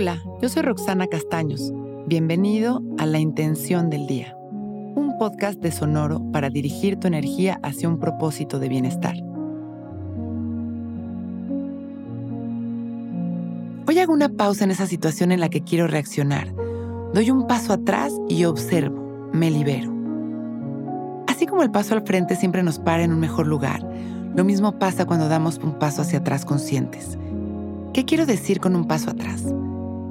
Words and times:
Hola, 0.00 0.22
yo 0.40 0.48
soy 0.48 0.62
Roxana 0.62 1.08
Castaños. 1.08 1.72
Bienvenido 2.06 2.84
a 2.98 3.06
La 3.06 3.18
Intención 3.18 3.90
del 3.90 4.06
Día, 4.06 4.32
un 4.94 5.16
podcast 5.18 5.58
de 5.58 5.72
Sonoro 5.72 6.22
para 6.30 6.50
dirigir 6.50 7.00
tu 7.00 7.08
energía 7.08 7.58
hacia 7.64 7.88
un 7.88 7.98
propósito 7.98 8.60
de 8.60 8.68
bienestar. 8.68 9.16
Hoy 13.88 13.98
hago 13.98 14.12
una 14.12 14.28
pausa 14.28 14.62
en 14.62 14.70
esa 14.70 14.86
situación 14.86 15.32
en 15.32 15.40
la 15.40 15.48
que 15.48 15.64
quiero 15.64 15.88
reaccionar. 15.88 16.54
Doy 17.12 17.32
un 17.32 17.48
paso 17.48 17.72
atrás 17.72 18.12
y 18.28 18.44
observo, 18.44 19.30
me 19.32 19.50
libero. 19.50 19.92
Así 21.26 21.44
como 21.44 21.64
el 21.64 21.72
paso 21.72 21.94
al 21.94 22.06
frente 22.06 22.36
siempre 22.36 22.62
nos 22.62 22.78
para 22.78 23.02
en 23.02 23.12
un 23.12 23.18
mejor 23.18 23.48
lugar, 23.48 23.84
lo 24.36 24.44
mismo 24.44 24.78
pasa 24.78 25.06
cuando 25.06 25.28
damos 25.28 25.58
un 25.58 25.76
paso 25.80 26.02
hacia 26.02 26.20
atrás 26.20 26.44
conscientes. 26.44 27.18
¿Qué 27.92 28.04
quiero 28.04 28.26
decir 28.26 28.60
con 28.60 28.76
un 28.76 28.86
paso 28.86 29.10
atrás? 29.10 29.42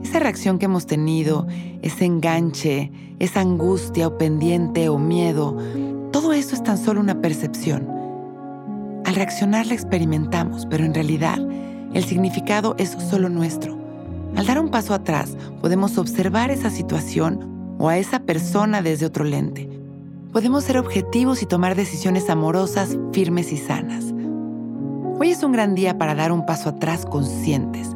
Esa 0.08 0.20
reacción 0.20 0.58
que 0.58 0.68
hemos 0.68 0.86
tenido, 0.86 1.48
ese 1.82 2.06
enganche, 2.06 2.94
esa 3.20 3.42
angustia 3.42 4.08
o 4.08 4.18
pendiente 4.18 4.88
o 4.88 4.98
miedo, 4.98 5.58
todo 6.14 6.32
eso 6.32 6.56
es 6.56 6.64
tan 6.64 6.78
solo 6.78 7.02
una 7.02 7.20
percepción. 7.20 7.90
Al 9.04 9.16
reaccionar 9.16 9.68
la 9.68 9.74
experimentamos, 9.74 10.66
pero 10.66 10.86
en 10.86 10.94
realidad 10.94 11.40
el 11.94 12.06
significado 12.06 12.74
es 12.78 12.92
solo 12.92 13.28
nuestro. 13.28 13.78
Al 14.38 14.46
dar 14.46 14.62
un 14.62 14.70
paso 14.70 14.94
atrás, 14.94 15.36
podemos 15.60 15.98
observar 15.98 16.52
esa 16.52 16.70
situación 16.70 17.76
o 17.78 17.90
a 17.90 17.98
esa 17.98 18.20
persona 18.20 18.82
desde 18.82 19.08
otro 19.08 19.26
lente. 19.26 19.70
Podemos 20.32 20.64
ser 20.64 20.78
objetivos 20.78 21.42
y 21.44 21.48
tomar 21.48 21.76
decisiones 21.76 22.30
amorosas, 22.30 22.98
firmes 23.12 23.52
y 23.52 23.58
sanas. 23.58 24.06
Hoy 25.20 25.32
es 25.32 25.44
un 25.44 25.52
gran 25.52 25.76
día 25.76 25.98
para 25.98 26.16
dar 26.16 26.32
un 26.32 26.46
paso 26.46 26.70
atrás 26.70 27.06
conscientes, 27.06 27.90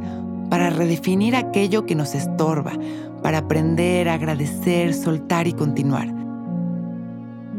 para 0.52 0.70
redefinir 0.70 1.38
aquello 1.38 1.86
que 1.86 1.96
nos 1.96 2.14
estorba, 2.14 2.74
para 3.24 3.38
aprender, 3.38 4.10
agradecer, 4.10 4.94
soltar 4.94 5.48
y 5.48 5.54
continuar. 5.54 6.14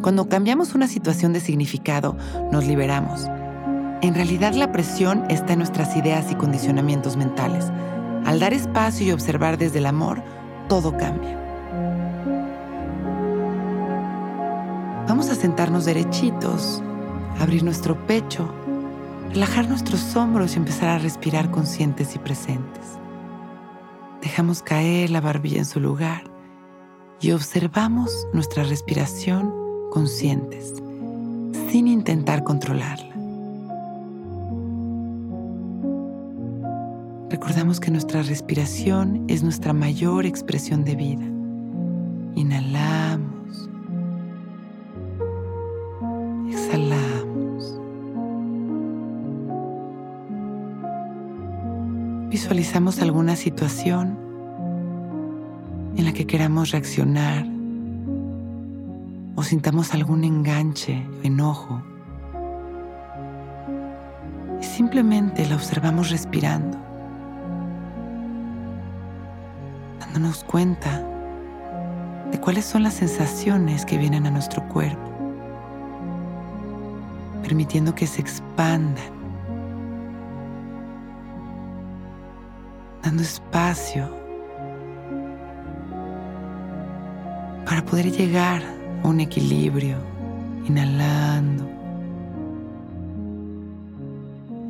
Cuando 0.02 0.28
cambiamos 0.28 0.74
una 0.74 0.86
situación 0.86 1.32
de 1.32 1.40
significado, 1.40 2.18
nos 2.52 2.66
liberamos. 2.66 3.28
En 4.02 4.14
realidad 4.14 4.52
la 4.52 4.72
presión 4.72 5.24
está 5.30 5.54
en 5.54 5.60
nuestras 5.60 5.96
ideas 5.96 6.30
y 6.32 6.34
condicionamientos 6.34 7.16
mentales. 7.16 7.72
Al 8.26 8.38
dar 8.38 8.52
espacio 8.52 9.06
y 9.06 9.12
observar 9.12 9.56
desde 9.56 9.78
el 9.78 9.86
amor, 9.86 10.22
todo 10.68 10.94
cambia. 10.94 11.40
Vamos 15.08 15.30
a 15.30 15.34
sentarnos 15.34 15.86
derechitos, 15.86 16.82
abrir 17.40 17.64
nuestro 17.64 18.06
pecho, 18.06 18.52
relajar 19.32 19.68
nuestros 19.68 20.14
hombros 20.14 20.54
y 20.54 20.58
empezar 20.58 20.88
a 20.88 20.98
respirar 20.98 21.50
conscientes 21.50 22.14
y 22.14 22.18
presentes. 22.18 22.98
Dejamos 24.20 24.62
caer 24.62 25.10
la 25.10 25.20
barbilla 25.20 25.58
en 25.58 25.64
su 25.64 25.80
lugar 25.80 26.24
y 27.20 27.32
observamos 27.32 28.26
nuestra 28.32 28.62
respiración 28.64 29.52
conscientes, 29.90 30.74
sin 31.70 31.88
intentar 31.88 32.44
controlarla. 32.44 33.12
recordamos 37.42 37.80
que 37.80 37.90
nuestra 37.90 38.22
respiración 38.22 39.24
es 39.26 39.42
nuestra 39.42 39.72
mayor 39.72 40.26
expresión 40.26 40.84
de 40.84 40.94
vida. 40.94 41.31
Visualizamos 52.32 53.02
alguna 53.02 53.36
situación 53.36 54.18
en 55.94 56.04
la 56.06 56.14
que 56.14 56.26
queramos 56.26 56.70
reaccionar 56.70 57.44
o 59.36 59.42
sintamos 59.42 59.92
algún 59.92 60.24
enganche, 60.24 61.06
enojo. 61.22 61.82
Y 64.58 64.64
simplemente 64.64 65.46
la 65.46 65.56
observamos 65.56 66.08
respirando. 66.08 66.78
dándonos 70.00 70.42
cuenta 70.44 71.04
de 72.30 72.40
cuáles 72.40 72.64
son 72.64 72.82
las 72.82 72.94
sensaciones 72.94 73.84
que 73.84 73.98
vienen 73.98 74.26
a 74.26 74.30
nuestro 74.30 74.66
cuerpo, 74.68 75.10
permitiendo 77.42 77.94
que 77.94 78.06
se 78.06 78.22
expandan, 78.22 79.21
dando 83.02 83.22
espacio 83.22 84.08
para 87.66 87.84
poder 87.84 88.10
llegar 88.12 88.62
a 89.02 89.08
un 89.08 89.20
equilibrio, 89.20 89.96
inhalando, 90.66 91.68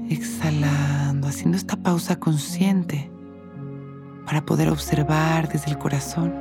exhalando, 0.09 1.29
haciendo 1.29 1.57
esta 1.57 1.77
pausa 1.77 2.17
consciente 2.17 3.11
para 4.25 4.45
poder 4.45 4.71
observar 4.71 5.49
desde 5.49 5.71
el 5.71 5.79
corazón, 5.79 6.33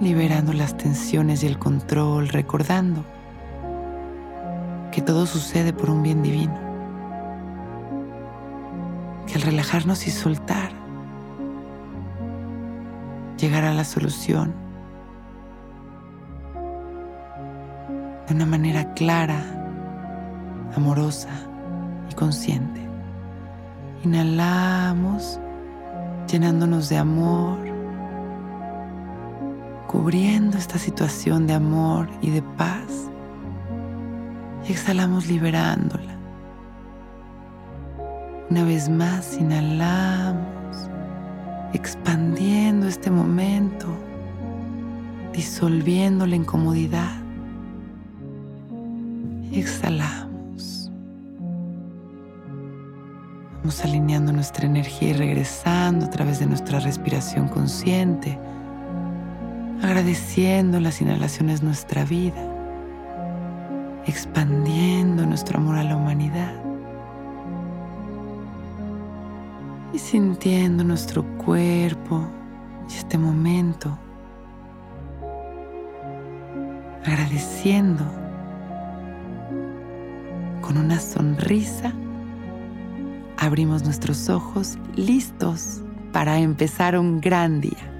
liberando 0.00 0.52
las 0.52 0.76
tensiones 0.76 1.42
y 1.42 1.46
el 1.46 1.58
control, 1.58 2.28
recordando 2.28 3.04
que 4.90 5.02
todo 5.02 5.26
sucede 5.26 5.72
por 5.72 5.90
un 5.90 6.02
bien 6.02 6.22
divino, 6.22 6.69
que 9.30 9.36
al 9.36 9.42
relajarnos 9.42 10.08
y 10.08 10.10
soltar, 10.10 10.72
llegará 13.38 13.72
la 13.72 13.84
solución 13.84 14.52
de 18.26 18.34
una 18.34 18.46
manera 18.46 18.92
clara, 18.94 19.40
amorosa 20.76 21.28
y 22.10 22.14
consciente. 22.14 22.80
Inhalamos 24.04 25.38
llenándonos 26.26 26.88
de 26.88 26.96
amor, 26.96 27.58
cubriendo 29.86 30.58
esta 30.58 30.78
situación 30.78 31.46
de 31.46 31.54
amor 31.54 32.08
y 32.20 32.30
de 32.30 32.42
paz. 32.42 33.08
Y 34.66 34.72
exhalamos 34.72 35.28
liberándola. 35.28 36.19
Una 38.50 38.64
vez 38.64 38.88
más, 38.88 39.38
inhalamos, 39.38 40.90
expandiendo 41.72 42.88
este 42.88 43.08
momento, 43.08 43.86
disolviendo 45.32 46.26
la 46.26 46.34
incomodidad. 46.34 47.12
Exhalamos. 49.52 50.90
Vamos 53.58 53.84
alineando 53.84 54.32
nuestra 54.32 54.66
energía 54.66 55.10
y 55.10 55.12
regresando 55.12 56.06
a 56.06 56.10
través 56.10 56.40
de 56.40 56.46
nuestra 56.46 56.80
respiración 56.80 57.46
consciente, 57.46 58.36
agradeciendo 59.80 60.80
las 60.80 61.00
inhalaciones 61.00 61.62
nuestra 61.62 62.04
vida, 62.04 62.42
expandiendo 64.06 65.24
nuestro 65.24 65.58
amor 65.58 65.76
a 65.76 65.84
la 65.84 65.94
humanidad 65.94 66.49
y 69.92 69.98
sintiendo 69.98 70.84
nuestro 70.84 71.24
cuerpo 71.38 72.26
y 72.88 72.94
este 72.94 73.18
momento, 73.18 73.98
agradeciendo 77.04 78.04
con 80.60 80.76
una 80.76 81.00
sonrisa 81.00 81.92
abrimos 83.40 83.84
nuestros 83.84 84.28
ojos 84.28 84.78
listos 84.96 85.80
para 86.12 86.38
empezar 86.38 86.96
un 86.98 87.20
gran 87.20 87.60
día. 87.60 87.99